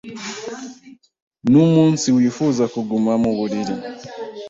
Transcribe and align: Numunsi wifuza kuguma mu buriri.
Numunsi 1.49 2.07
wifuza 2.15 2.63
kuguma 2.73 3.11
mu 3.23 3.31
buriri. 3.37 3.75